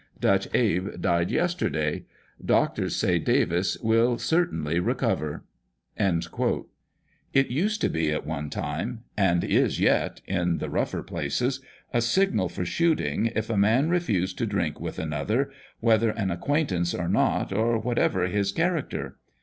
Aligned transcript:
Dutch 0.19 0.47
Abe 0.55 0.99
died 0.99 1.29
yes 1.29 1.53
terday. 1.53 2.05
Doctors 2.43 2.95
say 2.95 3.19
Davis 3.19 3.77
will 3.83 4.17
certainly 4.17 4.79
re 4.79 4.95
cover." 4.95 5.43
It 5.95 7.51
used 7.51 7.81
to 7.81 7.87
be 7.87 8.11
at 8.11 8.25
one 8.25 8.49
time 8.49 9.03
(and 9.15 9.43
is 9.43 9.79
yet 9.79 10.21
in 10.25 10.57
the 10.57 10.71
rougher 10.71 11.03
places), 11.03 11.59
a 11.93 12.01
signal 12.01 12.49
for 12.49 12.65
shooting, 12.65 13.27
if 13.35 13.47
a 13.51 13.55
man 13.57 13.89
refuse 13.89 14.33
to 14.33 14.47
drink 14.47 14.79
with 14.79 14.97
another, 14.97 15.51
whether 15.81 16.09
an 16.09 16.31
acquaintance 16.31 16.95
or 16.95 17.07
not, 17.07 17.53
or 17.53 17.77
whatever 17.77 18.25
his 18.25 18.51
cha 18.51 18.69
racter. 18.69 19.13